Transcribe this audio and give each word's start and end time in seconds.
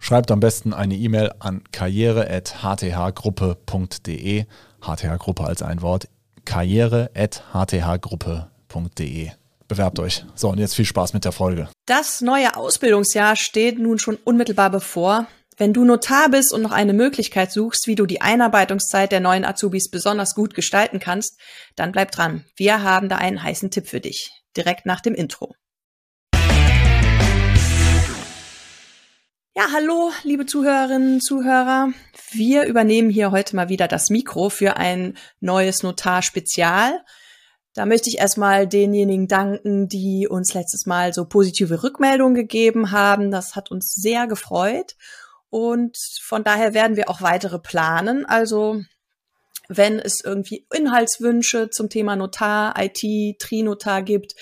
Schreibt 0.00 0.30
am 0.30 0.40
besten 0.40 0.72
eine 0.72 0.96
E-Mail 0.96 1.32
an 1.38 1.62
karriere.hthgruppe.de. 1.70 4.46
HTH-Gruppe 4.80 5.44
als 5.44 5.60
ein 5.62 5.82
Wort. 5.82 6.08
karriere.hthgruppe.de. 6.46 9.30
Bewerbt 9.68 9.98
euch. 10.00 10.24
So, 10.34 10.48
und 10.48 10.58
jetzt 10.58 10.74
viel 10.74 10.86
Spaß 10.86 11.12
mit 11.12 11.24
der 11.24 11.30
Folge. 11.32 11.68
Das 11.86 12.22
neue 12.22 12.56
Ausbildungsjahr 12.56 13.36
steht 13.36 13.78
nun 13.78 14.00
schon 14.00 14.16
unmittelbar 14.16 14.70
bevor. 14.70 15.28
Wenn 15.58 15.74
du 15.74 15.84
Notar 15.84 16.30
bist 16.30 16.54
und 16.54 16.62
noch 16.62 16.72
eine 16.72 16.94
Möglichkeit 16.94 17.52
suchst, 17.52 17.86
wie 17.86 17.94
du 17.94 18.06
die 18.06 18.22
Einarbeitungszeit 18.22 19.12
der 19.12 19.20
neuen 19.20 19.44
Azubis 19.44 19.90
besonders 19.90 20.34
gut 20.34 20.54
gestalten 20.54 20.98
kannst, 20.98 21.38
dann 21.76 21.92
bleib 21.92 22.10
dran. 22.10 22.46
Wir 22.56 22.82
haben 22.82 23.10
da 23.10 23.16
einen 23.16 23.42
heißen 23.42 23.70
Tipp 23.70 23.86
für 23.86 24.00
dich. 24.00 24.30
Direkt 24.56 24.86
nach 24.86 25.02
dem 25.02 25.14
Intro. 25.14 25.54
Ja, 29.60 29.72
hallo, 29.74 30.10
liebe 30.22 30.46
Zuhörerinnen, 30.46 31.20
Zuhörer. 31.20 31.92
Wir 32.30 32.64
übernehmen 32.64 33.10
hier 33.10 33.30
heute 33.30 33.54
mal 33.56 33.68
wieder 33.68 33.88
das 33.88 34.08
Mikro 34.08 34.48
für 34.48 34.78
ein 34.78 35.18
neues 35.40 35.82
Notar-Spezial. 35.82 37.04
Da 37.74 37.84
möchte 37.84 38.08
ich 38.08 38.16
erstmal 38.16 38.66
denjenigen 38.66 39.28
danken, 39.28 39.86
die 39.86 40.26
uns 40.26 40.54
letztes 40.54 40.86
Mal 40.86 41.12
so 41.12 41.26
positive 41.26 41.82
Rückmeldungen 41.82 42.34
gegeben 42.34 42.90
haben. 42.90 43.30
Das 43.30 43.54
hat 43.54 43.70
uns 43.70 43.92
sehr 43.92 44.26
gefreut. 44.26 44.96
Und 45.50 45.98
von 46.22 46.42
daher 46.42 46.72
werden 46.72 46.96
wir 46.96 47.10
auch 47.10 47.20
weitere 47.20 47.58
planen. 47.58 48.24
Also 48.24 48.80
wenn 49.72 50.00
es 50.00 50.20
irgendwie 50.22 50.66
Inhaltswünsche 50.74 51.70
zum 51.70 51.88
Thema 51.88 52.16
Notar, 52.16 52.74
IT, 52.76 53.38
Trinotar 53.38 54.02
gibt, 54.02 54.34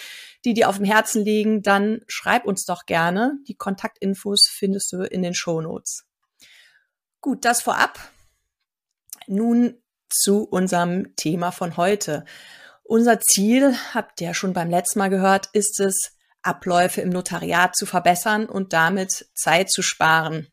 die 0.46 0.54
dir 0.54 0.70
auf 0.70 0.76
dem 0.76 0.86
Herzen 0.86 1.22
liegen, 1.22 1.60
dann 1.62 2.00
schreib 2.06 2.46
uns 2.46 2.64
doch 2.64 2.86
gerne. 2.86 3.34
Die 3.46 3.54
Kontaktinfos 3.54 4.48
findest 4.50 4.90
du 4.92 5.02
in 5.02 5.22
den 5.22 5.34
Shownotes. 5.34 6.06
Gut, 7.20 7.44
das 7.44 7.60
vorab. 7.60 7.98
Nun 9.26 9.82
zu 10.08 10.44
unserem 10.44 11.14
Thema 11.16 11.50
von 11.50 11.76
heute. 11.76 12.24
Unser 12.82 13.20
Ziel, 13.20 13.74
habt 13.92 14.22
ihr 14.22 14.28
ja 14.28 14.34
schon 14.34 14.54
beim 14.54 14.70
letzten 14.70 14.98
Mal 15.00 15.10
gehört, 15.10 15.50
ist 15.52 15.78
es, 15.78 16.14
Abläufe 16.40 17.02
im 17.02 17.10
Notariat 17.10 17.76
zu 17.76 17.84
verbessern 17.84 18.46
und 18.46 18.72
damit 18.72 19.28
Zeit 19.34 19.70
zu 19.70 19.82
sparen. 19.82 20.48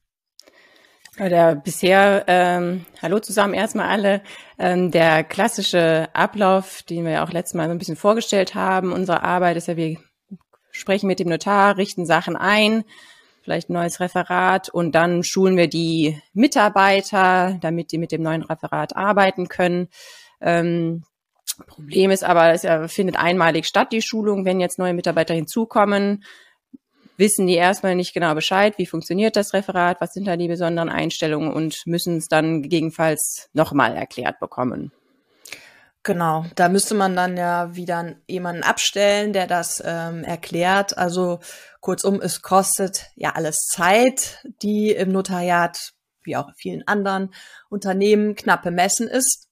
Der 1.18 1.56
bisher, 1.56 2.26
ähm, 2.28 2.86
hallo 3.02 3.20
zusammen 3.20 3.54
erstmal 3.54 3.88
alle, 3.88 4.22
ähm, 4.60 4.92
der 4.92 5.24
klassische 5.24 6.10
Ablauf, 6.12 6.84
den 6.84 7.06
wir 7.06 7.14
ja 7.14 7.24
auch 7.24 7.32
letztes 7.32 7.54
Mal 7.54 7.68
so 7.68 7.72
ein 7.72 7.78
bisschen 7.78 7.96
vorgestellt 7.96 8.54
haben, 8.54 8.92
unsere 8.92 9.24
Arbeit 9.24 9.56
ist 9.56 9.70
ja, 9.70 9.78
wir 9.78 9.98
sprechen 10.72 11.08
mit 11.08 11.20
dem 11.20 11.30
Notar, 11.30 11.78
richten 11.78 12.06
Sachen 12.06 12.36
ein, 12.36 12.84
vielleicht 13.44 13.70
ein 13.70 13.74
neues 13.74 14.02
Referat 14.02 14.68
und 14.68 14.94
dann 14.94 15.24
schulen 15.24 15.56
wir 15.56 15.70
die 15.70 16.22
Mitarbeiter, 16.34 17.58
damit 17.62 17.94
die 17.94 17.98
mit 17.98 18.12
dem 18.12 18.22
neuen 18.22 18.44
Referat 18.44 18.98
arbeiten 18.98 19.48
können. 19.48 19.88
Ähm, 20.42 21.04
Problem 21.66 22.12
ist 22.12 22.26
aber, 22.26 22.52
es 22.52 22.66
findet 22.94 23.18
einmalig 23.18 23.68
statt, 23.68 23.94
die 23.94 24.02
Schulung. 24.02 24.44
Wenn 24.44 24.60
jetzt 24.60 24.80
neue 24.80 24.94
Mitarbeiter 24.94 25.34
hinzukommen, 25.34 26.26
wissen 27.18 27.48
die 27.48 27.56
erstmal 27.56 27.96
nicht 27.96 28.14
genau 28.14 28.36
Bescheid, 28.36 28.78
wie 28.78 28.86
funktioniert 28.86 29.36
das 29.36 29.54
Referat, 29.54 30.02
was 30.02 30.14
sind 30.14 30.26
da 30.28 30.38
die 30.38 30.48
besonderen 30.48 30.90
Einstellungen 30.90 31.52
und 31.52 31.86
müssen 31.86 32.18
es 32.18 32.28
dann 32.28 32.62
gegebenenfalls 32.62 33.50
nochmal 33.54 33.96
erklärt 33.96 34.40
bekommen. 34.40 34.92
Genau, 36.04 36.46
da 36.54 36.70
müsste 36.70 36.94
man 36.94 37.16
dann 37.16 37.36
ja 37.36 37.76
wieder 37.76 38.14
jemanden 38.28 38.62
abstellen, 38.62 39.34
der 39.34 39.48
das 39.48 39.82
ähm, 39.84 40.24
erklärt. 40.24 40.96
Also 41.00 41.40
kurzum, 41.80 42.22
es 42.22 42.44
kostet 42.44 43.08
ja 43.16 43.32
alles 43.32 43.56
Zeit, 43.66 44.46
die 44.62 44.92
im 44.92 45.12
Notariat, 45.12 45.94
wie 46.22 46.38
auch 46.38 46.52
vielen 46.58 46.88
anderen 46.88 47.34
Unternehmen, 47.70 48.36
knapp 48.36 48.62
bemessen 48.62 49.08
ist. 49.08 49.48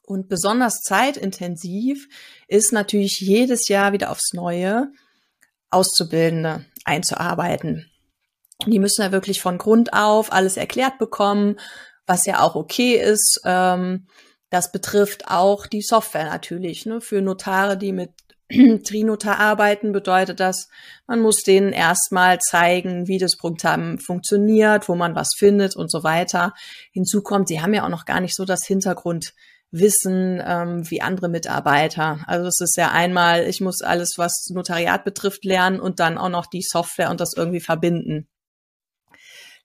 Und 0.00 0.30
besonders 0.30 0.80
zeitintensiv 0.80 2.08
ist 2.48 2.72
natürlich 2.72 3.20
jedes 3.20 3.68
Jahr 3.68 3.92
wieder 3.92 4.10
aufs 4.10 4.32
Neue 4.32 4.92
Auszubildende 5.74 6.64
einzuarbeiten. 6.84 7.90
Die 8.66 8.78
müssen 8.78 9.02
ja 9.02 9.12
wirklich 9.12 9.40
von 9.40 9.58
Grund 9.58 9.92
auf 9.92 10.32
alles 10.32 10.56
erklärt 10.56 10.98
bekommen, 10.98 11.56
was 12.06 12.26
ja 12.26 12.40
auch 12.40 12.54
okay 12.54 12.94
ist. 12.94 13.40
Ähm, 13.44 14.06
das 14.50 14.70
betrifft 14.70 15.28
auch 15.28 15.66
die 15.66 15.82
Software 15.82 16.26
natürlich. 16.26 16.86
Ne? 16.86 17.00
Für 17.00 17.20
Notare, 17.20 17.76
die 17.76 17.92
mit 17.92 18.10
Trinotar 18.84 19.40
arbeiten, 19.40 19.92
bedeutet 19.92 20.38
das, 20.38 20.68
man 21.06 21.20
muss 21.20 21.42
denen 21.42 21.72
erstmal 21.72 22.38
zeigen, 22.38 23.08
wie 23.08 23.18
das 23.18 23.36
Programm 23.36 23.98
funktioniert, 23.98 24.88
wo 24.88 24.94
man 24.94 25.14
was 25.14 25.30
findet 25.36 25.76
und 25.76 25.90
so 25.90 26.04
weiter. 26.04 26.54
Hinzu 26.92 27.22
kommt, 27.22 27.48
sie 27.48 27.60
haben 27.60 27.74
ja 27.74 27.84
auch 27.84 27.90
noch 27.90 28.04
gar 28.04 28.20
nicht 28.20 28.36
so 28.36 28.44
das 28.44 28.64
Hintergrund 28.64 29.34
Wissen 29.76 30.40
ähm, 30.46 30.88
wie 30.88 31.02
andere 31.02 31.28
Mitarbeiter. 31.28 32.20
Also 32.28 32.46
es 32.46 32.60
ist 32.60 32.76
ja 32.76 32.92
einmal, 32.92 33.48
ich 33.48 33.60
muss 33.60 33.82
alles, 33.82 34.14
was 34.16 34.46
Notariat 34.50 35.04
betrifft, 35.04 35.44
lernen 35.44 35.80
und 35.80 35.98
dann 35.98 36.16
auch 36.16 36.28
noch 36.28 36.46
die 36.46 36.62
Software 36.62 37.10
und 37.10 37.20
das 37.20 37.32
irgendwie 37.36 37.60
verbinden. 37.60 38.28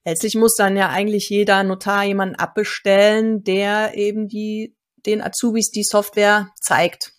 Letztlich 0.04 0.34
muss 0.34 0.54
dann 0.56 0.76
ja 0.76 0.88
eigentlich 0.88 1.28
jeder 1.28 1.62
Notar 1.62 2.04
jemanden 2.04 2.34
abbestellen, 2.34 3.44
der 3.44 3.94
eben 3.94 4.26
die, 4.26 4.74
den 5.06 5.22
Azubis 5.22 5.70
die 5.70 5.84
Software 5.84 6.50
zeigt. 6.60 7.12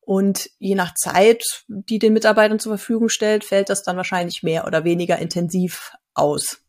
Und 0.00 0.50
je 0.58 0.76
nach 0.76 0.94
Zeit, 0.94 1.42
die 1.66 1.98
den 1.98 2.12
Mitarbeitern 2.12 2.60
zur 2.60 2.78
Verfügung 2.78 3.08
stellt, 3.08 3.44
fällt 3.44 3.68
das 3.68 3.82
dann 3.82 3.96
wahrscheinlich 3.96 4.42
mehr 4.42 4.66
oder 4.66 4.84
weniger 4.84 5.18
intensiv 5.18 5.92
aus. 6.14 6.60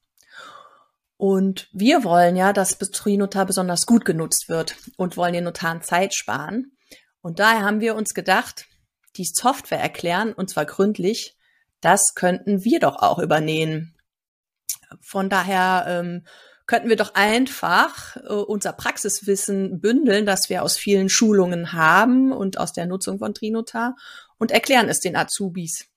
Und 1.19 1.67
wir 1.73 2.05
wollen 2.05 2.37
ja, 2.37 2.53
dass 2.53 2.77
Betriebnotar 2.77 3.45
besonders 3.45 3.85
gut 3.85 4.05
genutzt 4.05 4.47
wird 4.47 4.77
und 4.95 5.17
wollen 5.17 5.33
den 5.33 5.43
Notaren 5.43 5.81
Zeit 5.81 6.13
sparen. 6.13 6.77
Und 7.19 7.39
daher 7.39 7.63
haben 7.63 7.81
wir 7.81 7.95
uns 7.95 8.13
gedacht, 8.13 8.67
die 9.17 9.25
Software 9.25 9.81
erklären, 9.81 10.31
und 10.31 10.49
zwar 10.49 10.63
gründlich, 10.65 11.35
das 11.81 12.13
könnten 12.15 12.63
wir 12.63 12.79
doch 12.79 13.01
auch 13.01 13.19
übernehmen. 13.19 13.97
Von 15.01 15.29
daher 15.29 15.83
ähm, 15.89 16.25
könnten 16.67 16.87
wir 16.87 16.95
doch 16.95 17.15
einfach 17.15 18.15
äh, 18.15 18.29
unser 18.29 18.71
Praxiswissen 18.71 19.81
bündeln, 19.81 20.25
das 20.25 20.49
wir 20.49 20.63
aus 20.63 20.77
vielen 20.77 21.09
Schulungen 21.09 21.73
haben 21.73 22.31
und 22.31 22.57
aus 22.57 22.71
der 22.71 22.85
Nutzung 22.85 23.19
von 23.19 23.33
Trinotar 23.33 23.97
und 24.37 24.51
erklären 24.51 24.87
es 24.87 25.01
den 25.01 25.17
Azubis. 25.17 25.89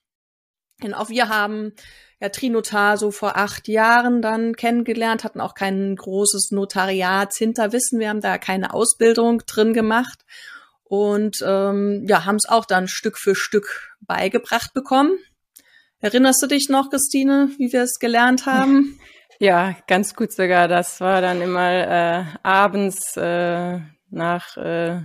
Denn 0.82 0.94
auch 0.94 1.08
wir 1.08 1.28
haben 1.28 1.72
ja 2.20 2.28
Trinotar 2.28 2.96
so 2.98 3.10
vor 3.10 3.36
acht 3.36 3.68
Jahren 3.68 4.22
dann 4.22 4.54
kennengelernt, 4.54 5.24
hatten 5.24 5.40
auch 5.40 5.54
kein 5.54 5.96
großes 5.96 6.50
Notariatshinterwissen. 6.52 7.98
Wir 7.98 8.08
haben 8.08 8.20
da 8.20 8.38
keine 8.38 8.72
Ausbildung 8.72 9.42
drin 9.46 9.72
gemacht 9.72 10.24
und 10.84 11.38
ähm, 11.44 12.04
ja, 12.06 12.24
haben 12.24 12.36
es 12.36 12.48
auch 12.48 12.64
dann 12.64 12.86
Stück 12.86 13.18
für 13.18 13.34
Stück 13.34 13.96
beigebracht 14.02 14.72
bekommen. 14.74 15.18
Erinnerst 16.00 16.42
du 16.42 16.46
dich 16.46 16.68
noch, 16.68 16.90
Christine, 16.90 17.50
wie 17.58 17.72
wir 17.72 17.82
es 17.82 17.98
gelernt 17.98 18.46
haben? 18.46 18.98
Ja, 19.38 19.74
ganz 19.88 20.14
gut 20.14 20.32
sogar. 20.32 20.68
Das 20.68 21.00
war 21.00 21.20
dann 21.20 21.40
immer 21.40 21.70
äh, 21.72 22.24
abends 22.42 23.16
äh, 23.16 23.80
nach 24.10 24.56
äh, 24.56 25.00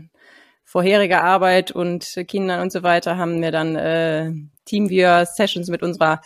vorheriger 0.68 1.24
Arbeit 1.24 1.72
und 1.72 2.06
Kindern 2.28 2.60
und 2.60 2.74
so 2.74 2.84
weiter 2.84 3.18
haben 3.18 3.42
wir 3.42 3.52
dann 3.52 3.78
äh, 3.78 4.34
Teamviewer-Sessions 4.66 5.70
mit 5.70 5.82
unserer 5.82 6.22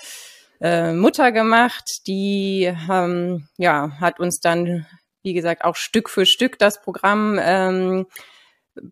äh, 0.60 0.94
Mutter 0.94 1.32
gemacht. 1.32 2.02
Die 2.08 2.74
ähm, 2.90 3.48
ja, 3.58 3.92
hat 4.00 4.20
uns 4.20 4.40
dann, 4.40 4.88
wie 5.22 5.34
gesagt, 5.34 5.64
auch 5.64 5.76
Stück 5.76 6.10
für 6.10 6.26
Stück 6.26 6.58
das 6.58 6.82
Programm 6.82 7.40
ähm, 7.40 8.08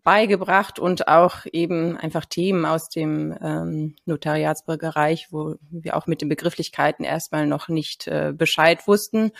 beigebracht 0.04 0.78
und 0.78 1.08
auch 1.08 1.46
eben 1.52 1.96
einfach 1.96 2.26
Themen 2.26 2.64
aus 2.64 2.88
dem 2.88 3.36
ähm, 3.42 3.96
Notariatsbereich, 4.04 5.28
wo 5.32 5.56
wir 5.68 5.96
auch 5.96 6.06
mit 6.06 6.20
den 6.20 6.28
Begrifflichkeiten 6.28 7.04
erstmal 7.04 7.48
noch 7.48 7.66
nicht 7.66 8.06
äh, 8.06 8.32
Bescheid 8.32 8.86
wussten 8.86 9.32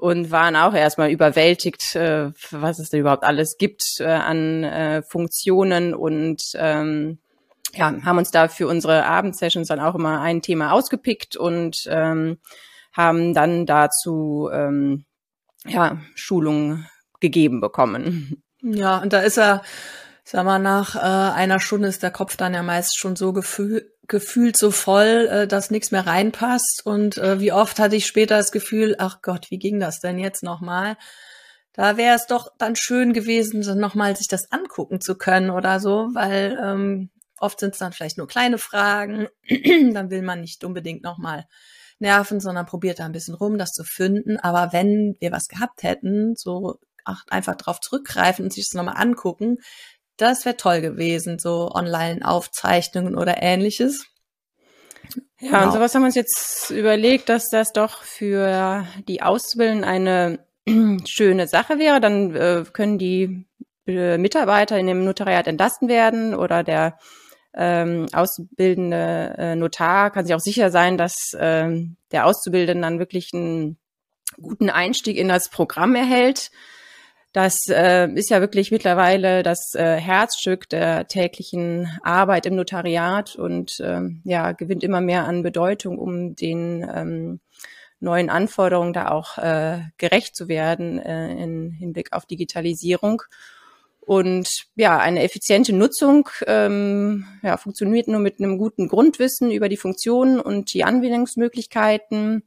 und 0.00 0.30
waren 0.30 0.56
auch 0.56 0.74
erstmal 0.74 1.10
überwältigt, 1.10 1.94
äh, 1.94 2.32
was 2.50 2.78
es 2.78 2.90
da 2.90 2.96
überhaupt 2.96 3.22
alles 3.22 3.58
gibt 3.58 4.00
äh, 4.00 4.06
an 4.06 4.64
äh, 4.64 5.02
Funktionen 5.02 5.94
und 5.94 6.42
ähm, 6.54 7.18
ja, 7.74 7.94
haben 8.04 8.18
uns 8.18 8.30
da 8.30 8.48
für 8.48 8.66
unsere 8.66 9.04
Abendsessions 9.04 9.68
dann 9.68 9.78
auch 9.78 9.94
immer 9.94 10.20
ein 10.20 10.42
Thema 10.42 10.72
ausgepickt 10.72 11.36
und 11.36 11.86
ähm, 11.88 12.38
haben 12.92 13.34
dann 13.34 13.66
dazu 13.66 14.48
ähm, 14.52 15.04
ja, 15.66 15.98
Schulung 16.14 16.86
gegeben 17.20 17.60
bekommen. 17.60 18.42
Ja, 18.62 18.98
und 18.98 19.12
da 19.12 19.20
ist 19.20 19.38
er, 19.38 19.62
sag 20.24 20.44
mal, 20.44 20.58
nach 20.58 20.96
äh, 20.96 20.98
einer 20.98 21.60
Stunde 21.60 21.88
ist 21.88 22.02
der 22.02 22.10
Kopf 22.10 22.36
dann 22.36 22.54
ja 22.54 22.62
meist 22.62 22.98
schon 22.98 23.16
so 23.16 23.32
gefühl, 23.32 23.92
gefühlt 24.10 24.58
so 24.58 24.70
voll, 24.70 25.28
äh, 25.30 25.46
dass 25.46 25.70
nichts 25.70 25.90
mehr 25.90 26.06
reinpasst. 26.06 26.82
Und 26.84 27.16
äh, 27.16 27.40
wie 27.40 27.52
oft 27.52 27.78
hatte 27.78 27.96
ich 27.96 28.06
später 28.06 28.36
das 28.36 28.52
Gefühl, 28.52 28.96
ach 28.98 29.22
Gott, 29.22 29.50
wie 29.50 29.58
ging 29.58 29.80
das 29.80 30.00
denn 30.00 30.18
jetzt 30.18 30.42
nochmal? 30.42 30.98
Da 31.72 31.96
wäre 31.96 32.16
es 32.16 32.26
doch 32.26 32.52
dann 32.58 32.76
schön 32.76 33.14
gewesen, 33.14 33.60
nochmal 33.78 34.16
sich 34.16 34.28
das 34.28 34.52
angucken 34.52 35.00
zu 35.00 35.16
können 35.16 35.50
oder 35.50 35.80
so, 35.80 36.08
weil 36.12 36.58
ähm, 36.62 37.10
oft 37.38 37.60
sind 37.60 37.72
es 37.72 37.78
dann 37.78 37.92
vielleicht 37.92 38.18
nur 38.18 38.26
kleine 38.26 38.58
Fragen, 38.58 39.28
dann 39.94 40.10
will 40.10 40.22
man 40.22 40.40
nicht 40.40 40.64
unbedingt 40.64 41.02
nochmal 41.02 41.46
nerven, 42.00 42.40
sondern 42.40 42.66
probiert 42.66 42.98
da 42.98 43.06
ein 43.06 43.12
bisschen 43.12 43.34
rum, 43.34 43.56
das 43.56 43.72
zu 43.72 43.84
finden. 43.84 44.38
Aber 44.38 44.72
wenn 44.72 45.16
wir 45.20 45.32
was 45.32 45.48
gehabt 45.48 45.84
hätten, 45.84 46.34
so 46.34 46.80
ach, 47.04 47.24
einfach 47.30 47.54
drauf 47.54 47.80
zurückgreifen 47.80 48.46
und 48.46 48.52
sich 48.52 48.68
das 48.68 48.74
nochmal 48.74 49.00
angucken, 49.00 49.58
das 50.20 50.44
wäre 50.44 50.56
toll 50.56 50.80
gewesen, 50.80 51.38
so 51.38 51.70
Online-Aufzeichnungen 51.72 53.16
oder 53.16 53.42
ähnliches. 53.42 54.06
Ja, 55.40 55.50
genau. 55.50 55.64
und 55.64 55.72
sowas 55.72 55.94
haben 55.94 56.02
wir 56.02 56.06
uns 56.06 56.14
jetzt 56.14 56.70
überlegt, 56.70 57.28
dass 57.28 57.48
das 57.48 57.72
doch 57.72 58.02
für 58.02 58.86
die 59.08 59.22
Auszubildenden 59.22 59.84
eine 59.84 60.38
schöne 61.08 61.46
Sache 61.46 61.78
wäre. 61.78 62.00
Dann 62.00 62.34
äh, 62.34 62.64
können 62.72 62.98
die 62.98 63.46
äh, 63.86 64.18
Mitarbeiter 64.18 64.78
in 64.78 64.86
dem 64.86 65.04
Notariat 65.04 65.46
entlasten 65.46 65.88
werden 65.88 66.34
oder 66.34 66.62
der 66.62 66.98
ähm, 67.54 68.06
auszubildende 68.12 69.34
äh, 69.36 69.56
Notar 69.56 70.10
kann 70.10 70.24
sich 70.24 70.34
auch 70.34 70.40
sicher 70.40 70.70
sein, 70.70 70.96
dass 70.96 71.14
ähm, 71.36 71.96
der 72.12 72.26
Auszubildende 72.26 72.82
dann 72.82 72.98
wirklich 72.98 73.30
einen 73.34 73.76
guten 74.40 74.70
Einstieg 74.70 75.16
in 75.16 75.28
das 75.28 75.48
Programm 75.48 75.94
erhält. 75.94 76.50
Das 77.32 77.68
äh, 77.68 78.08
ist 78.14 78.30
ja 78.30 78.40
wirklich 78.40 78.72
mittlerweile 78.72 79.44
das 79.44 79.74
äh, 79.74 79.96
Herzstück 79.96 80.68
der 80.68 81.06
täglichen 81.06 81.88
Arbeit 82.02 82.44
im 82.46 82.56
Notariat 82.56 83.36
und 83.36 83.80
ähm, 83.84 84.20
ja 84.24 84.50
gewinnt 84.50 84.82
immer 84.82 85.00
mehr 85.00 85.26
an 85.26 85.44
Bedeutung, 85.44 85.98
um 85.98 86.34
den 86.34 86.82
ähm, 86.92 87.40
neuen 88.00 88.30
Anforderungen 88.30 88.92
da 88.92 89.10
auch 89.10 89.38
äh, 89.38 89.80
gerecht 89.96 90.34
zu 90.34 90.48
werden 90.48 90.98
äh, 90.98 91.30
in 91.40 91.70
Hinblick 91.70 92.12
auf 92.12 92.26
Digitalisierung. 92.26 93.22
Und 94.00 94.64
ja, 94.74 94.98
eine 94.98 95.22
effiziente 95.22 95.72
Nutzung 95.72 96.28
ähm, 96.46 97.26
ja, 97.42 97.56
funktioniert 97.58 98.08
nur 98.08 98.18
mit 98.18 98.40
einem 98.40 98.58
guten 98.58 98.88
Grundwissen 98.88 99.52
über 99.52 99.68
die 99.68 99.76
Funktionen 99.76 100.40
und 100.40 100.74
die 100.74 100.82
Anwendungsmöglichkeiten. 100.82 102.42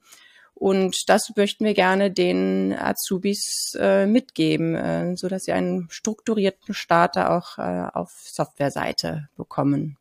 Und 0.53 1.09
das 1.09 1.31
möchten 1.35 1.65
wir 1.65 1.73
gerne 1.73 2.11
den 2.11 2.73
Azubis 2.73 3.75
äh, 3.79 4.05
mitgeben, 4.05 4.75
äh, 4.75 5.15
so 5.17 5.27
dass 5.27 5.45
sie 5.45 5.51
einen 5.51 5.87
strukturierten 5.89 6.73
Starter 6.73 7.31
auch 7.31 7.57
äh, 7.57 7.87
auf 7.93 8.11
Softwareseite 8.23 9.29
bekommen. 9.35 9.97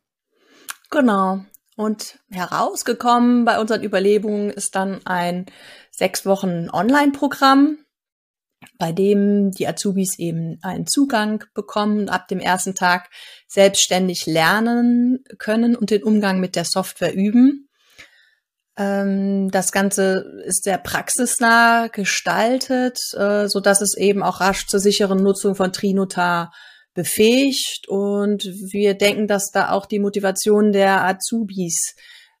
Genau. 0.89 1.43
Und 1.75 2.19
herausgekommen 2.29 3.45
bei 3.45 3.59
unseren 3.59 3.83
Überlegungen 3.83 4.51
ist 4.51 4.75
dann 4.75 5.01
ein 5.05 5.47
sechs 5.89 6.25
Wochen 6.25 6.69
Online-Programm, 6.71 7.79
bei 8.77 8.91
dem 8.91 9.51
die 9.51 9.67
Azubis 9.67 10.19
eben 10.19 10.59
einen 10.61 10.85
Zugang 10.85 11.43
bekommen 11.55 12.09
ab 12.09 12.27
dem 12.27 12.39
ersten 12.39 12.75
Tag 12.75 13.09
selbstständig 13.47 14.27
lernen 14.27 15.23
können 15.39 15.75
und 15.75 15.89
den 15.89 16.03
Umgang 16.03 16.39
mit 16.39 16.55
der 16.55 16.65
Software 16.65 17.15
üben. 17.15 17.69
Ähm, 18.77 19.51
das 19.51 19.71
Ganze 19.71 20.25
ist 20.45 20.63
sehr 20.63 20.77
praxisnah 20.77 21.87
gestaltet, 21.87 22.99
äh, 23.15 23.47
so 23.47 23.59
dass 23.59 23.81
es 23.81 23.95
eben 23.95 24.23
auch 24.23 24.41
rasch 24.41 24.67
zur 24.67 24.79
sicheren 24.79 25.21
Nutzung 25.21 25.55
von 25.55 25.71
Trinotar 25.71 26.51
befähigt 26.93 27.87
und 27.87 28.43
wir 28.71 28.93
denken, 28.95 29.27
dass 29.27 29.51
da 29.51 29.71
auch 29.71 29.85
die 29.85 29.99
Motivation 29.99 30.71
der 30.71 31.03
Azubis 31.03 31.95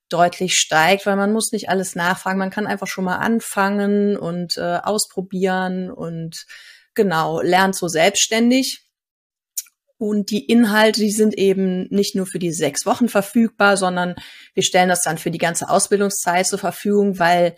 deutlich 0.09 0.55
steigt, 0.55 1.05
weil 1.05 1.15
man 1.15 1.33
muss 1.33 1.51
nicht 1.51 1.69
alles 1.69 1.95
nachfragen, 1.95 2.37
man 2.37 2.51
kann 2.51 2.67
einfach 2.67 2.87
schon 2.87 3.05
mal 3.05 3.17
anfangen 3.17 4.15
und 4.15 4.57
äh, 4.57 4.79
ausprobieren 4.83 5.89
und 5.89 6.45
genau, 6.93 7.41
lernt 7.41 7.75
so 7.75 7.87
selbstständig. 7.87 8.83
Und 9.97 10.31
die 10.31 10.45
Inhalte, 10.45 11.01
die 11.01 11.11
sind 11.11 11.37
eben 11.37 11.87
nicht 11.89 12.15
nur 12.15 12.25
für 12.25 12.39
die 12.39 12.51
sechs 12.51 12.85
Wochen 12.85 13.07
verfügbar, 13.07 13.77
sondern 13.77 14.15
wir 14.53 14.63
stellen 14.63 14.89
das 14.89 15.03
dann 15.03 15.17
für 15.17 15.31
die 15.31 15.37
ganze 15.37 15.69
Ausbildungszeit 15.69 16.47
zur 16.47 16.59
Verfügung, 16.59 17.19
weil 17.19 17.55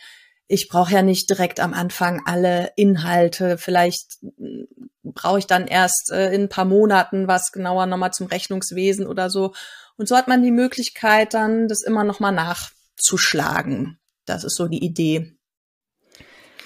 ich 0.48 0.68
brauche 0.68 0.94
ja 0.94 1.02
nicht 1.02 1.30
direkt 1.30 1.60
am 1.60 1.74
Anfang 1.74 2.22
alle 2.26 2.72
Inhalte. 2.76 3.58
Vielleicht 3.58 4.18
hm, 4.38 4.68
brauche 5.04 5.40
ich 5.40 5.48
dann 5.48 5.68
erst 5.68 6.12
äh, 6.12 6.34
in 6.34 6.44
ein 6.44 6.50
paar 6.50 6.66
Monaten 6.66 7.28
was 7.28 7.52
genauer 7.52 7.86
nochmal 7.86 8.12
zum 8.12 8.28
Rechnungswesen 8.28 9.08
oder 9.08 9.30
so. 9.30 9.54
Und 9.98 10.08
so 10.08 10.16
hat 10.16 10.28
man 10.28 10.44
die 10.44 10.52
Möglichkeit, 10.52 11.34
dann 11.34 11.68
das 11.68 11.82
immer 11.82 12.04
nochmal 12.04 12.34
nachzuschlagen. 12.34 13.98
Das 14.26 14.44
ist 14.44 14.56
so 14.56 14.68
die 14.68 14.84
Idee. 14.84 15.36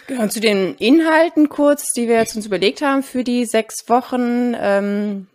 Genau, 0.07 0.27
zu 0.27 0.39
den 0.39 0.75
Inhalten 0.75 1.49
kurz, 1.49 1.93
die 1.93 2.07
wir 2.07 2.15
jetzt 2.15 2.35
uns 2.35 2.47
überlegt 2.47 2.81
haben 2.81 3.03
für 3.03 3.23
die 3.23 3.45
sechs 3.45 3.87
Wochen. 3.87 4.55
Ähm, 4.59 5.27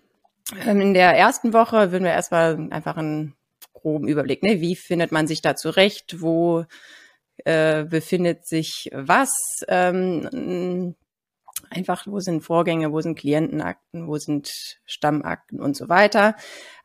in 0.52 0.94
der 0.94 1.16
ersten 1.16 1.52
Woche 1.52 1.92
würden 1.92 2.04
wir 2.04 2.12
erstmal 2.12 2.68
einfach 2.70 2.96
einen 2.96 3.34
groben 3.72 4.08
Überblick, 4.08 4.42
ne? 4.42 4.60
wie 4.60 4.76
findet 4.76 5.12
man 5.12 5.26
sich 5.26 5.42
da 5.42 5.56
zurecht, 5.56 6.20
wo 6.20 6.64
äh, 7.44 7.84
befindet 7.84 8.46
sich 8.46 8.90
was, 8.92 9.30
ähm, 9.68 10.94
einfach, 11.70 12.06
wo 12.06 12.20
sind 12.20 12.42
Vorgänge, 12.42 12.92
wo 12.92 13.00
sind 13.00 13.18
Klientenakten, 13.18 14.06
wo 14.06 14.16
sind 14.18 14.78
Stammakten 14.84 15.60
und 15.60 15.76
so 15.76 15.88
weiter. 15.88 16.36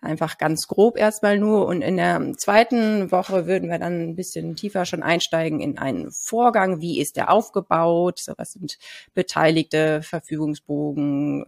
Einfach 0.01 0.37
ganz 0.37 0.67
grob 0.67 0.97
erstmal 0.97 1.37
nur. 1.37 1.65
Und 1.67 1.81
in 1.81 1.97
der 1.97 2.33
zweiten 2.37 3.11
Woche 3.11 3.45
würden 3.47 3.69
wir 3.69 3.79
dann 3.79 4.09
ein 4.09 4.15
bisschen 4.15 4.55
tiefer 4.55 4.85
schon 4.85 5.03
einsteigen 5.03 5.59
in 5.59 5.77
einen 5.77 6.11
Vorgang. 6.11 6.81
Wie 6.81 6.99
ist 6.99 7.15
der 7.15 7.31
aufgebaut? 7.31 8.19
So, 8.19 8.33
was 8.37 8.53
sind 8.53 8.77
beteiligte 9.13 10.01
Verfügungsbogen? 10.01 11.45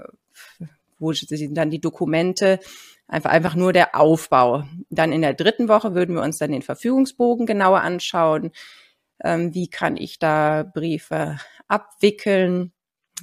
Wo 1.01 1.11
sind 1.13 1.57
dann 1.57 1.71
die 1.71 1.81
Dokumente? 1.81 2.59
Einfach, 3.07 3.31
einfach 3.31 3.55
nur 3.55 3.73
der 3.73 3.95
Aufbau. 3.95 4.63
Dann 4.89 5.11
in 5.11 5.21
der 5.21 5.33
dritten 5.33 5.67
Woche 5.67 5.95
würden 5.95 6.15
wir 6.15 6.21
uns 6.21 6.37
dann 6.37 6.51
den 6.51 6.61
Verfügungsbogen 6.61 7.45
genauer 7.45 7.81
anschauen 7.81 8.51
ähm, 9.23 9.53
wie 9.53 9.69
kann 9.69 9.97
ich 9.97 10.19
da 10.19 10.63
Briefe 10.63 11.37
abwickeln, 11.67 12.71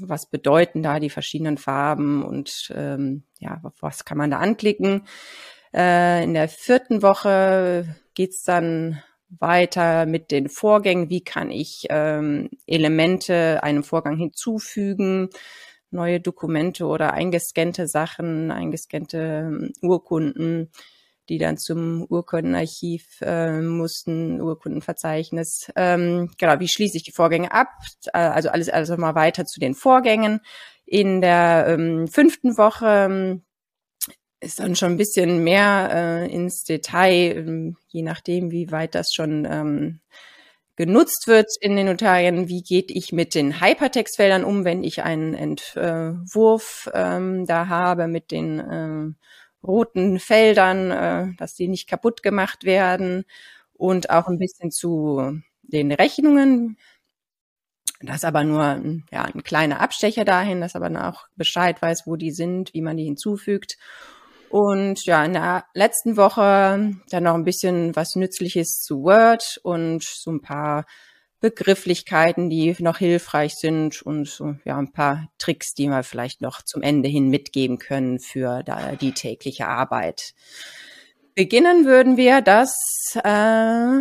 was 0.00 0.30
bedeuten 0.30 0.82
da 0.82 1.00
die 1.00 1.10
verschiedenen 1.10 1.58
Farben 1.58 2.24
und 2.24 2.72
ähm, 2.74 3.24
ja, 3.38 3.60
was 3.80 4.04
kann 4.04 4.18
man 4.18 4.30
da 4.30 4.38
anklicken. 4.38 5.06
Äh, 5.74 6.24
in 6.24 6.34
der 6.34 6.48
vierten 6.48 7.02
Woche 7.02 7.96
geht's 8.14 8.44
dann 8.44 9.02
weiter 9.28 10.06
mit 10.06 10.30
den 10.30 10.48
Vorgängen. 10.48 11.10
Wie 11.10 11.22
kann 11.22 11.50
ich 11.50 11.86
ähm, 11.90 12.48
Elemente 12.66 13.62
einem 13.62 13.84
Vorgang 13.84 14.16
hinzufügen? 14.16 15.28
Neue 15.90 16.20
Dokumente 16.20 16.86
oder 16.86 17.12
eingescannte 17.14 17.88
Sachen, 17.88 18.50
eingescannte 18.50 19.18
ähm, 19.18 19.72
Urkunden 19.82 20.70
die 21.28 21.38
dann 21.38 21.58
zum 21.58 22.06
Urkundenarchiv 22.08 23.20
äh, 23.20 23.60
mussten, 23.60 24.40
Urkundenverzeichnis. 24.40 25.70
Ähm, 25.76 26.30
genau, 26.38 26.58
wie 26.58 26.68
schließe 26.68 26.96
ich 26.96 27.02
die 27.04 27.12
Vorgänge 27.12 27.52
ab? 27.52 27.68
Äh, 28.12 28.18
also 28.18 28.48
alles 28.48 28.68
also 28.68 28.96
mal 28.96 29.14
weiter 29.14 29.44
zu 29.44 29.60
den 29.60 29.74
Vorgängen. 29.74 30.40
In 30.86 31.20
der 31.20 31.66
ähm, 31.68 32.08
fünften 32.08 32.56
Woche 32.56 32.86
ähm, 32.86 33.42
ist 34.40 34.60
dann 34.60 34.74
schon 34.74 34.92
ein 34.92 34.96
bisschen 34.96 35.44
mehr 35.44 35.90
äh, 35.92 36.32
ins 36.32 36.64
Detail, 36.64 37.36
ähm, 37.36 37.76
je 37.88 38.02
nachdem, 38.02 38.50
wie 38.50 38.70
weit 38.70 38.94
das 38.94 39.12
schon 39.12 39.46
ähm, 39.50 40.00
genutzt 40.78 41.26
wird 41.26 41.50
in 41.60 41.74
den 41.74 41.86
Notarien. 41.86 42.48
Wie 42.48 42.62
geht 42.62 42.92
ich 42.92 43.10
mit 43.10 43.34
den 43.34 43.60
Hypertextfeldern 43.60 44.44
um, 44.44 44.64
wenn 44.64 44.84
ich 44.84 45.02
einen 45.02 45.34
Entwurf 45.34 46.88
ähm, 46.94 47.46
da 47.46 47.66
habe 47.66 48.06
mit 48.06 48.30
den 48.30 48.60
ähm, 48.60 49.16
roten 49.60 50.20
Feldern, 50.20 50.92
äh, 50.92 51.36
dass 51.36 51.54
die 51.54 51.66
nicht 51.66 51.88
kaputt 51.88 52.22
gemacht 52.22 52.62
werden 52.62 53.24
und 53.72 54.10
auch 54.10 54.28
ein 54.28 54.38
bisschen 54.38 54.70
zu 54.70 55.40
den 55.62 55.90
Rechnungen. 55.90 56.78
Das 58.00 58.22
aber 58.22 58.44
nur 58.44 59.02
ja, 59.10 59.24
ein 59.24 59.42
kleiner 59.42 59.80
Abstecher 59.80 60.24
dahin, 60.24 60.60
dass 60.60 60.76
aber 60.76 61.08
auch 61.08 61.26
Bescheid 61.34 61.82
weiß, 61.82 62.06
wo 62.06 62.14
die 62.14 62.30
sind, 62.30 62.72
wie 62.72 62.82
man 62.82 62.96
die 62.96 63.04
hinzufügt. 63.04 63.78
Und 64.50 65.04
ja, 65.04 65.24
in 65.24 65.34
der 65.34 65.64
letzten 65.74 66.16
Woche 66.16 66.94
dann 67.10 67.22
noch 67.22 67.34
ein 67.34 67.44
bisschen 67.44 67.94
was 67.94 68.16
Nützliches 68.16 68.80
zu 68.80 69.02
Word 69.02 69.60
und 69.62 70.02
so 70.02 70.30
ein 70.30 70.40
paar 70.40 70.86
Begrifflichkeiten, 71.40 72.50
die 72.50 72.74
noch 72.80 72.98
hilfreich 72.98 73.54
sind 73.54 74.02
und 74.02 74.26
so, 74.26 74.56
ja, 74.64 74.76
ein 74.76 74.92
paar 74.92 75.28
Tricks, 75.38 75.74
die 75.74 75.88
wir 75.88 76.02
vielleicht 76.02 76.40
noch 76.40 76.62
zum 76.62 76.82
Ende 76.82 77.08
hin 77.08 77.28
mitgeben 77.28 77.78
können 77.78 78.18
für 78.18 78.62
da, 78.64 78.96
die 78.96 79.12
tägliche 79.12 79.68
Arbeit. 79.68 80.34
Beginnen 81.34 81.84
würden 81.84 82.16
wir 82.16 82.40
das 82.40 82.74
äh, 83.22 84.00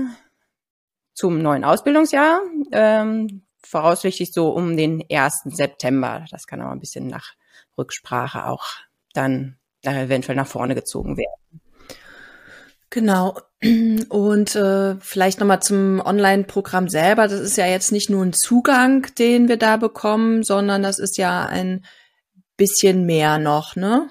zum 1.13 1.41
neuen 1.41 1.63
Ausbildungsjahr. 1.63 2.41
Ähm, 2.71 3.43
voraussichtlich 3.63 4.33
so 4.33 4.49
um 4.49 4.75
den 4.75 5.03
1. 5.11 5.41
September. 5.45 6.25
Das 6.31 6.47
kann 6.47 6.61
aber 6.61 6.71
ein 6.71 6.79
bisschen 6.79 7.07
nach 7.07 7.33
Rücksprache 7.77 8.47
auch 8.47 8.65
dann 9.13 9.57
äh, 9.84 10.03
eventuell 10.03 10.36
nach 10.36 10.48
vorne 10.48 10.75
gezogen 10.75 11.17
werden. 11.17 11.62
Genau. 12.89 13.38
Und 14.10 14.55
äh, 14.55 14.96
vielleicht 15.00 15.39
nochmal 15.39 15.62
zum 15.62 16.00
Online-Programm 16.00 16.89
selber. 16.89 17.27
Das 17.27 17.39
ist 17.39 17.57
ja 17.57 17.67
jetzt 17.67 17.91
nicht 17.91 18.10
nur 18.10 18.24
ein 18.24 18.34
Zugang, 18.34 19.07
den 19.17 19.48
wir 19.48 19.57
da 19.57 19.77
bekommen, 19.77 20.43
sondern 20.43 20.84
das 20.84 21.00
ist 21.00 21.17
ja 21.17 21.46
ein 21.46 21.86
bisschen 22.55 23.05
mehr 23.05 23.38
noch, 23.38 23.75
ne? 23.75 24.10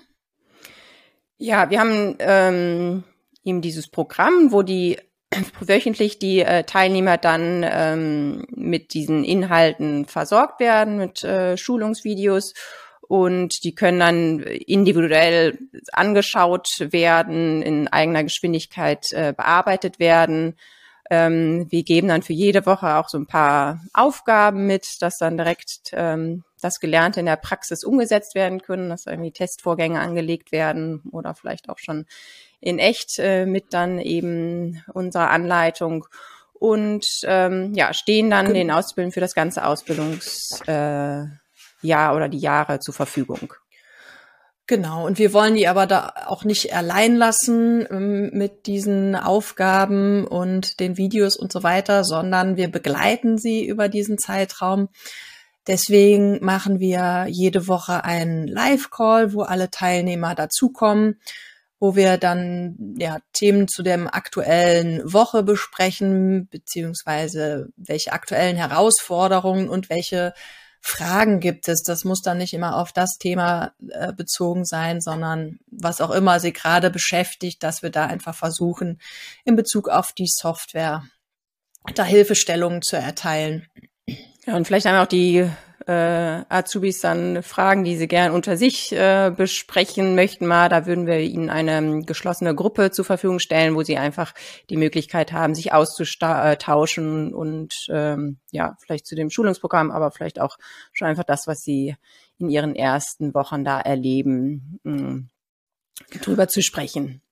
Ja, 1.38 1.68
wir 1.68 1.80
haben 1.80 2.16
ähm, 2.18 3.04
eben 3.44 3.60
dieses 3.60 3.88
Programm, 3.88 4.52
wo 4.52 4.62
die 4.62 4.98
wöchentlich 5.60 6.18
die 6.18 6.40
äh, 6.40 6.64
Teilnehmer 6.64 7.18
dann 7.18 7.64
ähm, 7.68 8.46
mit 8.50 8.94
diesen 8.94 9.22
Inhalten 9.22 10.06
versorgt 10.06 10.60
werden, 10.60 10.96
mit 10.96 11.22
äh, 11.24 11.56
Schulungsvideos 11.56 12.54
und 13.08 13.62
die 13.64 13.74
können 13.74 14.00
dann 14.00 14.40
individuell 14.40 15.58
angeschaut 15.92 16.68
werden, 16.80 17.62
in 17.62 17.88
eigener 17.88 18.24
Geschwindigkeit 18.24 19.04
äh, 19.12 19.32
bearbeitet 19.32 19.98
werden. 19.98 20.56
Ähm, 21.08 21.66
wir 21.70 21.84
geben 21.84 22.08
dann 22.08 22.22
für 22.22 22.32
jede 22.32 22.66
Woche 22.66 22.96
auch 22.96 23.08
so 23.08 23.18
ein 23.18 23.26
paar 23.26 23.80
Aufgaben 23.92 24.66
mit, 24.66 24.86
dass 25.00 25.18
dann 25.18 25.36
direkt 25.36 25.92
ähm, 25.92 26.42
das 26.60 26.80
Gelernte 26.80 27.20
in 27.20 27.26
der 27.26 27.36
Praxis 27.36 27.84
umgesetzt 27.84 28.34
werden 28.34 28.60
können, 28.60 28.88
dass 28.88 29.06
irgendwie 29.06 29.30
Testvorgänge 29.30 30.00
angelegt 30.00 30.50
werden 30.50 31.02
oder 31.12 31.34
vielleicht 31.34 31.68
auch 31.68 31.78
schon 31.78 32.06
in 32.60 32.80
echt 32.80 33.18
äh, 33.18 33.46
mit 33.46 33.72
dann 33.72 34.00
eben 34.00 34.82
unserer 34.92 35.30
Anleitung 35.30 36.06
und 36.54 37.06
ähm, 37.24 37.72
ja 37.74 37.92
stehen 37.92 38.30
dann 38.30 38.52
den 38.52 38.70
Ausbildern 38.70 39.12
für 39.12 39.20
das 39.20 39.34
ganze 39.34 39.64
Ausbildungsjahr 39.64 41.24
äh, 41.24 41.45
oder 41.82 42.28
die 42.28 42.38
Jahre 42.38 42.80
zur 42.80 42.94
Verfügung. 42.94 43.54
Genau, 44.68 45.06
und 45.06 45.18
wir 45.18 45.32
wollen 45.32 45.54
die 45.54 45.68
aber 45.68 45.86
da 45.86 46.12
auch 46.26 46.42
nicht 46.42 46.74
allein 46.74 47.14
lassen 47.14 47.86
ähm, 47.88 48.30
mit 48.32 48.66
diesen 48.66 49.14
Aufgaben 49.14 50.26
und 50.26 50.80
den 50.80 50.96
Videos 50.96 51.36
und 51.36 51.52
so 51.52 51.62
weiter, 51.62 52.02
sondern 52.02 52.56
wir 52.56 52.68
begleiten 52.68 53.38
sie 53.38 53.64
über 53.64 53.88
diesen 53.88 54.18
Zeitraum. 54.18 54.88
Deswegen 55.68 56.44
machen 56.44 56.80
wir 56.80 57.26
jede 57.28 57.68
Woche 57.68 58.02
einen 58.02 58.48
Live-Call, 58.48 59.32
wo 59.34 59.42
alle 59.42 59.70
Teilnehmer 59.70 60.34
dazukommen, 60.34 61.20
wo 61.78 61.94
wir 61.94 62.18
dann 62.18 62.96
ja, 62.98 63.18
Themen 63.32 63.68
zu 63.68 63.84
der 63.84 64.16
aktuellen 64.16 65.00
Woche 65.12 65.44
besprechen, 65.44 66.48
beziehungsweise 66.50 67.68
welche 67.76 68.12
aktuellen 68.12 68.56
Herausforderungen 68.56 69.68
und 69.68 69.90
welche 69.90 70.34
Fragen 70.88 71.40
gibt 71.40 71.66
es. 71.66 71.82
Das 71.82 72.04
muss 72.04 72.22
dann 72.22 72.38
nicht 72.38 72.54
immer 72.54 72.76
auf 72.76 72.92
das 72.92 73.18
Thema 73.18 73.72
äh, 73.90 74.12
bezogen 74.12 74.64
sein, 74.64 75.00
sondern 75.00 75.58
was 75.68 76.00
auch 76.00 76.12
immer 76.12 76.38
Sie 76.38 76.52
gerade 76.52 76.90
beschäftigt, 76.90 77.64
dass 77.64 77.82
wir 77.82 77.90
da 77.90 78.06
einfach 78.06 78.36
versuchen, 78.36 79.00
in 79.44 79.56
Bezug 79.56 79.88
auf 79.88 80.12
die 80.12 80.28
Software 80.28 81.02
da 81.96 82.04
Hilfestellungen 82.04 82.82
zu 82.82 82.96
erteilen. 82.96 83.66
Ja, 84.46 84.54
und 84.54 84.64
vielleicht 84.68 84.86
haben 84.86 85.02
auch 85.02 85.08
die 85.08 85.50
äh, 85.86 86.44
Azubis 86.48 87.00
dann 87.00 87.42
Fragen, 87.42 87.84
die 87.84 87.96
sie 87.96 88.08
gern 88.08 88.32
unter 88.32 88.56
sich 88.56 88.92
äh, 88.92 89.32
besprechen 89.34 90.14
möchten 90.16 90.46
mal. 90.46 90.68
Da 90.68 90.84
würden 90.86 91.06
wir 91.06 91.20
ihnen 91.20 91.48
eine 91.48 92.02
geschlossene 92.02 92.54
Gruppe 92.54 92.90
zur 92.90 93.04
Verfügung 93.04 93.38
stellen, 93.38 93.76
wo 93.76 93.82
sie 93.82 93.96
einfach 93.96 94.34
die 94.68 94.76
Möglichkeit 94.76 95.32
haben, 95.32 95.54
sich 95.54 95.72
auszutauschen 95.72 97.32
und 97.32 97.86
ähm, 97.88 98.38
ja, 98.50 98.76
vielleicht 98.80 99.06
zu 99.06 99.14
dem 99.14 99.30
Schulungsprogramm, 99.30 99.92
aber 99.92 100.10
vielleicht 100.10 100.40
auch 100.40 100.58
schon 100.92 101.08
einfach 101.08 101.24
das, 101.24 101.46
was 101.46 101.60
sie 101.62 101.94
in 102.38 102.50
ihren 102.50 102.74
ersten 102.74 103.32
Wochen 103.34 103.64
da 103.64 103.80
erleben, 103.80 104.80
mh, 104.82 105.02
mm, 105.02 105.30
drüber 106.20 106.48
zu 106.48 106.62
sprechen. 106.62 107.22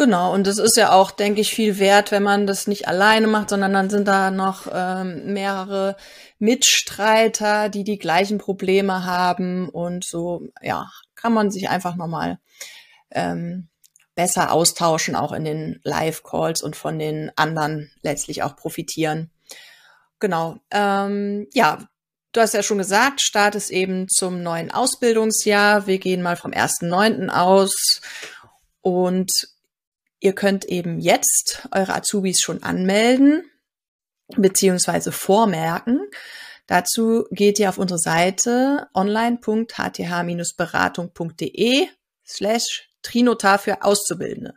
Genau, 0.00 0.32
und 0.32 0.46
das 0.46 0.56
ist 0.56 0.78
ja 0.78 0.92
auch, 0.92 1.10
denke 1.10 1.42
ich, 1.42 1.54
viel 1.54 1.78
wert, 1.78 2.10
wenn 2.10 2.22
man 2.22 2.46
das 2.46 2.66
nicht 2.66 2.88
alleine 2.88 3.26
macht, 3.26 3.50
sondern 3.50 3.74
dann 3.74 3.90
sind 3.90 4.08
da 4.08 4.30
noch 4.30 4.66
ähm, 4.72 5.34
mehrere 5.34 5.94
Mitstreiter, 6.38 7.68
die 7.68 7.84
die 7.84 7.98
gleichen 7.98 8.38
Probleme 8.38 9.04
haben 9.04 9.68
und 9.68 10.06
so, 10.06 10.48
ja, 10.62 10.88
kann 11.16 11.34
man 11.34 11.50
sich 11.50 11.68
einfach 11.68 11.96
nochmal 11.96 12.38
ähm, 13.10 13.68
besser 14.14 14.52
austauschen, 14.52 15.16
auch 15.16 15.32
in 15.32 15.44
den 15.44 15.80
Live-Calls 15.84 16.62
und 16.62 16.76
von 16.76 16.98
den 16.98 17.30
anderen 17.36 17.90
letztlich 18.00 18.42
auch 18.42 18.56
profitieren. 18.56 19.30
Genau, 20.18 20.56
ähm, 20.70 21.46
ja, 21.52 21.78
Du 22.32 22.40
hast 22.40 22.54
ja 22.54 22.62
schon 22.62 22.78
gesagt, 22.78 23.20
Start 23.20 23.56
ist 23.56 23.70
eben 23.70 24.08
zum 24.08 24.44
neuen 24.44 24.70
Ausbildungsjahr. 24.70 25.88
Wir 25.88 25.98
gehen 25.98 26.22
mal 26.22 26.36
vom 26.36 26.52
1.9. 26.52 27.28
aus 27.28 28.00
und 28.82 29.32
Ihr 30.20 30.34
könnt 30.34 30.66
eben 30.66 31.00
jetzt 31.00 31.66
eure 31.72 31.94
Azubis 31.94 32.40
schon 32.40 32.62
anmelden 32.62 33.50
beziehungsweise 34.36 35.12
vormerken. 35.12 36.00
Dazu 36.66 37.26
geht 37.30 37.58
ihr 37.58 37.68
auf 37.68 37.76
unsere 37.78 37.98
Seite 37.98 38.88
online.hth-beratung.de 38.94 41.88
slash 42.24 42.88
Trinotar 43.02 43.58
für 43.58 43.82
Auszubildende. 43.82 44.54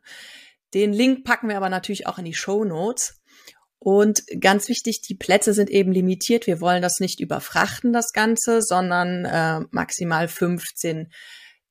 Den 0.74 0.94
Link 0.94 1.24
packen 1.24 1.48
wir 1.50 1.58
aber 1.58 1.70
natürlich 1.70 2.06
auch 2.08 2.20
in 2.20 2.26
die 2.26 2.34
Show 2.34 2.66
Notes. 2.66 3.22
Und 3.80 4.24
ganz 4.40 4.68
wichtig, 4.70 5.02
die 5.02 5.16
Plätze 5.16 5.54
sind 5.54 5.70
eben 5.70 5.92
limitiert. 5.92 6.48
Wir 6.48 6.62
wollen 6.62 6.82
das 6.82 7.00
nicht 7.00 7.20
überfrachten, 7.20 7.94
das 7.94 8.14
Ganze, 8.14 8.62
sondern 8.62 9.26
äh, 9.26 9.60
maximal 9.72 10.28
15 10.28 11.12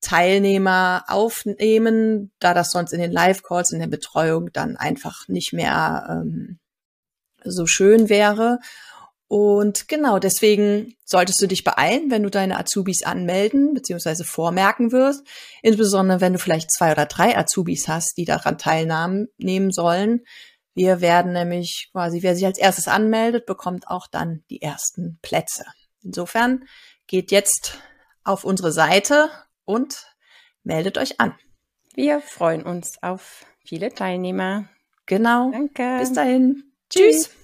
Teilnehmer 0.03 1.05
aufnehmen, 1.09 2.33
da 2.39 2.53
das 2.53 2.71
sonst 2.71 2.93
in 2.93 3.01
den 3.01 3.13
Live-Calls, 3.13 3.73
in 3.73 3.79
der 3.79 3.87
Betreuung 3.87 4.53
dann 4.53 4.77
einfach 4.77 5.27
nicht 5.29 5.53
mehr 5.53 6.07
ähm, 6.11 6.59
so 7.45 7.67
schön 7.67 8.09
wäre. 8.09 8.59
Und 9.29 9.89
genau, 9.89 10.19
deswegen 10.19 10.95
solltest 11.07 11.41
du 11.41 11.47
dich 11.47 11.65
beeilen, 11.65 12.11
wenn 12.11 12.23
du 12.23 12.29
deine 12.29 12.59
Azubis 12.59 13.03
anmelden 13.03 13.73
bzw. 13.73 14.25
vormerken 14.25 14.93
wirst. 14.93 15.27
Insbesondere, 15.63 16.21
wenn 16.21 16.35
du 16.35 16.39
vielleicht 16.39 16.71
zwei 16.71 16.93
oder 16.93 17.07
drei 17.07 17.39
Azubis 17.39 17.89
hast, 17.89 18.19
die 18.19 18.27
daran 18.27 18.59
teilnehmen 18.59 19.73
sollen. 19.73 20.21
Wir 20.75 21.01
werden 21.01 21.33
nämlich 21.33 21.89
quasi, 21.93 22.23
wer 22.23 22.35
sich 22.35 22.45
als 22.45 22.59
erstes 22.59 22.89
anmeldet, 22.89 23.47
bekommt 23.47 23.89
auch 23.89 24.07
dann 24.07 24.43
die 24.51 24.61
ersten 24.61 25.19
Plätze. 25.23 25.65
Insofern 26.03 26.65
geht 27.07 27.31
jetzt 27.31 27.79
auf 28.25 28.45
unsere 28.45 28.73
Seite 28.73 29.31
und 29.65 30.07
meldet 30.63 30.99
euch 30.99 31.21
an. 31.21 31.35
Wir 31.95 32.21
freuen 32.21 32.63
uns 32.63 33.03
auf 33.03 33.45
viele 33.65 33.93
Teilnehmer. 33.93 34.69
Genau. 35.07 35.51
Danke. 35.51 35.99
Bis 35.99 36.13
dahin. 36.13 36.73
Tschüss. 36.89 37.25
Tschüss. 37.25 37.42